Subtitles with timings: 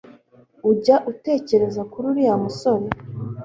[0.69, 2.85] Ujya utekereza kuri uriya musore